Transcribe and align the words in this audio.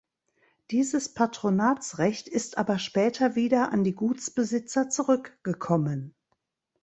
Dieses 0.71 1.13
Patronatsrecht 1.13 2.27
ist 2.27 2.57
aber 2.57 2.79
später 2.79 3.35
wieder 3.35 3.71
an 3.71 3.83
die 3.83 3.93
Gutsbesitzer 3.93 4.89
zurückgekommen. 4.89 6.15